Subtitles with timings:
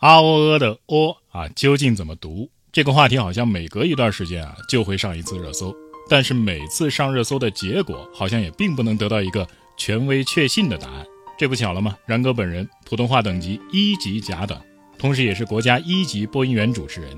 [0.00, 2.48] 啊喔呃的喔啊，究竟怎么读？
[2.72, 5.74] 这个话题好像每隔一段时间啊就会上一次热搜，
[6.08, 11.04] 但是每次上热搜的结果好像也并不能得到一个权威确信的答案。
[11.38, 11.94] 这不巧了吗？
[12.06, 14.58] 然哥本人普通话等级一级甲等，
[14.98, 17.10] 同时也是国家一级播音员主持人，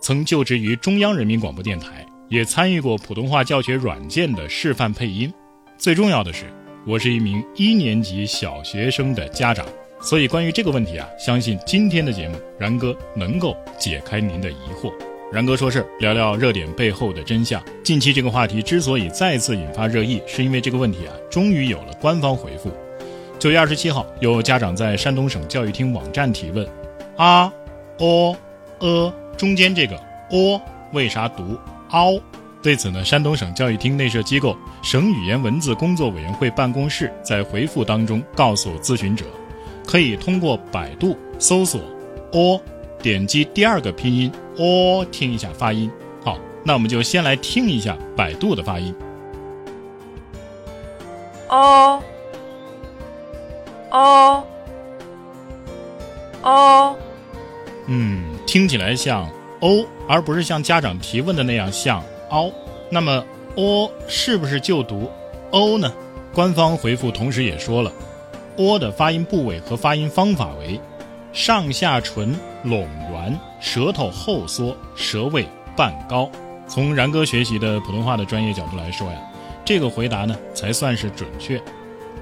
[0.00, 5.30] 曾就职于中央人民广播电台，也参与过普通话教学软件的示范配音。
[5.76, 6.50] 最重要的是，
[6.86, 9.66] 我是一名一年级小学生的家长。
[10.02, 14.90] 所以，关于这个问题啊，相信今天的节目，然哥能够解开您的疑惑。
[15.30, 17.62] 然哥说事儿，聊聊热点背后的真相。
[17.84, 22.72] 近期这个话题之所以再次引发热议，是因为这个问题啊，终于有了官方回复。
[23.38, 26.66] 九月二十七号，有家长在山东省教育厅网站提问：
[27.16, 27.52] 啊、
[27.98, 28.34] 哦、
[28.78, 29.96] 呃中间这个
[30.30, 30.60] 哦
[30.92, 31.56] 为啥读
[31.90, 32.18] 凹？
[32.62, 39.24] 对此呢，山东省教育厅内设机构省语言文字工作委员会办公室在回复当中告诉咨询者。
[39.86, 41.80] 可以通过百度搜索
[42.32, 42.60] “哦”，
[43.02, 45.90] 点击第二个拼音“哦”，听一下发音。
[46.24, 48.94] 好，那我们就先来听一下百度的发音。
[51.48, 52.02] 哦
[53.90, 54.44] 哦
[56.42, 56.96] 哦，
[57.86, 59.28] 嗯，听起来像
[59.60, 62.52] “哦”，而不是像家长提问的那样像“凹”。
[62.88, 63.24] 那么
[63.56, 65.10] “哦”是不是就读
[65.50, 65.92] ““o” ”呢？
[66.32, 67.90] 官方回复同时也说了。
[68.56, 70.80] O 的发音部位和发音方法为：
[71.32, 72.34] 上下唇
[72.64, 76.30] 拢圆，舌头后缩，舌位半高。
[76.66, 79.18] 从然哥学习的普通话的专业角度来说呀，
[79.64, 81.60] 这个回答呢才算是准确。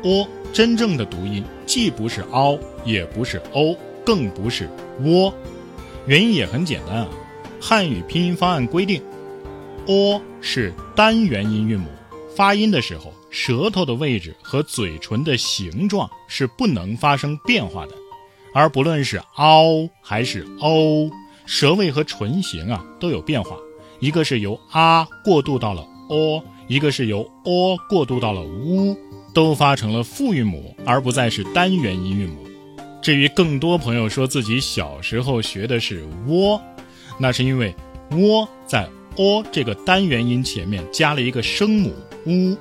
[0.02, 4.68] o 真正的读音既不是凹，也不是 o，，更不是
[5.02, 5.32] 喔。
[6.06, 7.08] 原因也很简单啊，
[7.60, 9.02] 汉语拼音方案规定
[9.86, 11.88] ，，o 是单元音韵母，
[12.34, 13.12] 发音的时候。
[13.30, 17.92] 舌头的位置和嘴唇的形状是不能发生变化的，
[18.54, 21.10] 而不论是凹还是欧，
[21.46, 23.56] 舌位和唇形啊都有变化。
[24.00, 28.96] 一个是由啊过渡到了 o，一个是由 o 过渡到了 u，
[29.34, 32.46] 都发成了复韵母，而不再是单元音韵母。
[33.02, 36.60] 至于更多朋友说自己小时候学的是窝，
[37.18, 37.74] 那是因为
[38.12, 41.92] 窝在 o 这个单元音前面加了一个声母
[42.24, 42.56] u。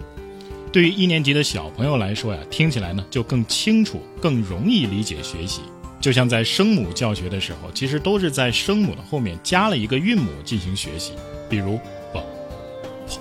[0.72, 5.61] 对于一年级的小朋友来说呀，听起来呢就更清楚、更容易理解学习。
[6.00, 11.13] 就像在声母教学的时候，其实都是在声母的后面加了一个韵母进行学习。
[11.50, 11.77] 比如
[12.13, 12.22] ，b、
[13.07, 13.19] p，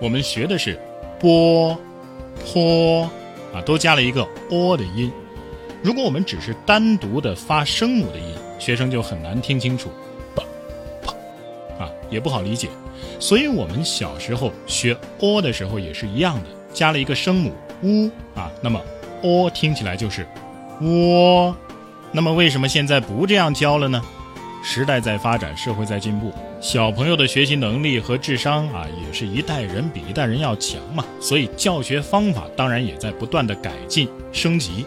[0.00, 0.80] 我们学的是
[1.20, 1.76] 波、
[2.44, 3.02] 坡，
[3.52, 5.12] 啊，都加了一个 o 的音。
[5.82, 9.90] 如果我们只是单独的发声母的音，学生就很难听清楚
[10.34, 10.42] ，b、
[11.02, 11.12] p，
[11.78, 12.68] 啊，也不好理解。
[13.20, 16.55] 所以我们小时候学 o 的时候也是一样的。
[16.76, 18.78] 加了一个声母呜啊，那么
[19.22, 20.26] 哦听起来就是
[20.82, 21.56] 喔。
[22.12, 24.02] 那么为什么现在不这样教了呢？
[24.62, 31.02] 时代在发展，社会在进步，小朋友的学习能力和智商啊，也是一代人比一代人要强嘛。
[31.18, 34.84] 所以教学方法当然也在不断的改进升级。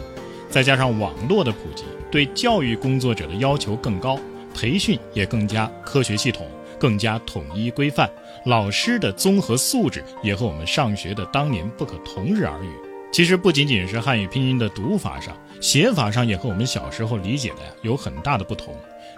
[0.48, 4.16] 再加上网络的普及，对教育工作者的要求更高，
[4.54, 6.46] 培训也更加科学系统。
[6.80, 8.10] 更加统一规范，
[8.46, 12.70] 老师的综合素质也和我们上学的当年不可同日而语。
[13.12, 18.74] 其实不仅仅是汉语拼音的读法上，写法上也和我们小时候理解的呀有很大的不同。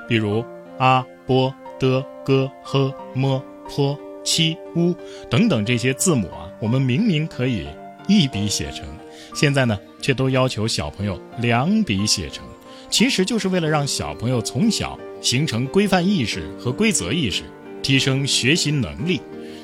[0.09, 0.45] 比如
[0.78, 4.95] 啊、波、的、哥、呵、么、坡、七、乌
[5.31, 7.69] 等等这些字母啊，我们明明可以
[8.09, 8.87] 一笔写成，
[9.34, 12.45] 现在呢却都要求小朋友两笔写成，
[12.89, 14.99] 其实就是为了让小朋友从小。
[15.22, 17.44] 形成规范意识和规则意识，
[17.83, 19.21] 提升学习能力。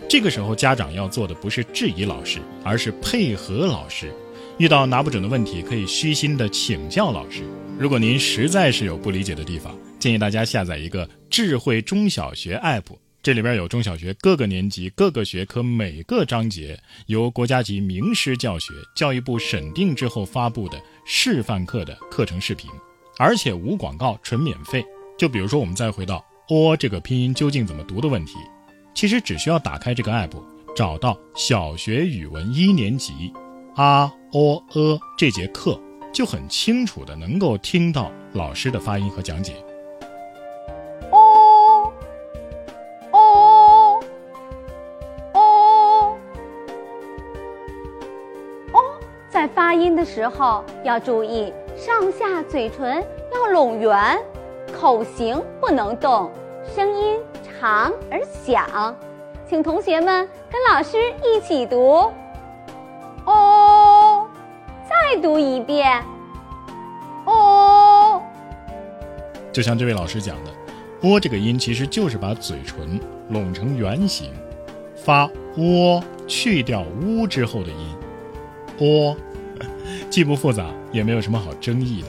[0.09, 4.11] 这个时候，家长要做的不是质疑老师，而是配合老师。
[4.57, 7.43] 遇到拿不准的问题，可以虚心的请教老师。
[7.79, 22.71] 如果您实在是有不理解的地方，建议大家下载一个智慧中小学 App，这里边有中小学各个年级各个学科每个章节由国家级名师教学、教育部审定之后发布的示范课的课程视频，
[23.19, 24.85] 而且无广告，纯免费。
[25.19, 28.39] 就比如说，我们再回到“哦”这个拼音究竟怎么读的问题，
[28.95, 30.31] 其实只需要打开这个 app，
[30.77, 33.33] 找到小学语文一年级
[33.75, 34.03] “啊、
[34.33, 35.77] 哦、呃”这节课，
[36.13, 39.55] 就很清楚的能够听到老师的发音和讲解。
[41.11, 41.93] 哦
[43.11, 44.01] 哦
[45.35, 46.17] 哦
[48.73, 48.81] 哦，
[49.29, 53.05] 在发音的时候要注意上下嘴唇
[53.35, 54.17] 要拢圆。
[54.69, 56.31] 口型不能动，
[56.75, 58.97] 声音长而响，
[59.49, 62.11] 请同学们跟老师一起读。
[63.25, 64.27] 哦，
[64.89, 66.03] 再读一遍。
[67.27, 68.23] 哦。
[69.53, 70.51] 就像这位老师讲的
[71.03, 73.01] ，“窝”这个音其实就是把嘴唇
[73.31, 74.33] 拢成圆形，
[74.95, 75.29] 发
[75.59, 77.97] “窝”去掉“乌”之后的音
[78.81, 79.17] ，“窝”，
[80.09, 82.09] 既不复杂，也没有什么好争议的。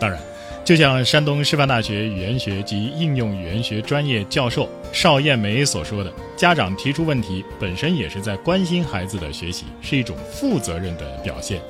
[0.00, 0.18] 当然，
[0.64, 11.60] 就像山东师范大学语言学及应用语言学专业教授邵艳梅所说的，家长提出问题本身也是在关心孩子的学习，是一种负责任的表现。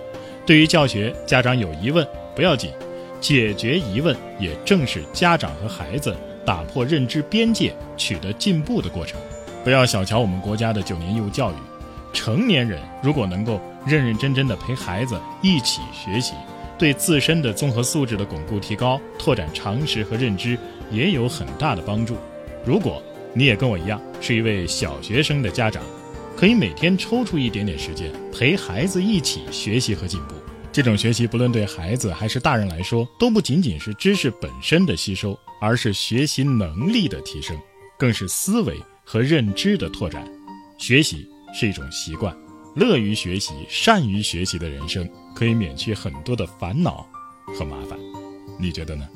[0.46, 2.06] 对于教学，家长有疑问
[2.36, 2.70] 不要紧。
[3.20, 6.14] 解决疑问，也正是家长和孩子
[6.44, 9.18] 打破认知边界、取得进步的过程。
[9.64, 11.54] 不要小瞧我们国家的九年义务教育，
[12.12, 16.34] 成年人如果能够认认真真的陪孩子一起学习，
[16.78, 20.58] 对自身的综合素质的巩固提高、拓展常识和认知
[20.90, 22.16] 也有很大的帮助。
[22.64, 25.82] 如果你也跟我一样是一位小学生的家长，
[26.36, 30.34] 可以每天抽出一点点时间陪孩子一起学习和进步。
[30.72, 37.56] 这种学习，不论对孩子还是大人来说，都不仅仅是知识本身的吸收，而是学习能力的提升，
[37.96, 40.26] 更是思维和认知的拓展。
[40.76, 41.24] 学习
[41.54, 42.36] 是一种习惯，
[42.74, 47.06] 乐于学习、善于学习的人生，可以免去很多的烦恼
[47.46, 47.98] 和麻烦。
[48.58, 49.08] 你觉得呢？